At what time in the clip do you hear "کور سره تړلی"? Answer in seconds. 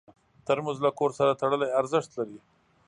0.99-1.67